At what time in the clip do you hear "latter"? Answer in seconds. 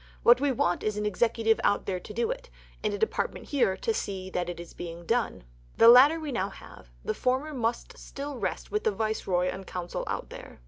5.89-6.19